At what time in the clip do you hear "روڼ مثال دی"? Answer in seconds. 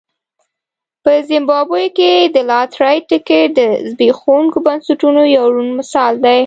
5.53-6.39